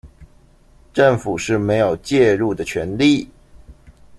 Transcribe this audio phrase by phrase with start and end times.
[0.91, 3.29] 政府是沒有介入的權利